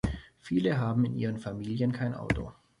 [0.39, 2.51] Viele haben in ihren Familien kein Auto.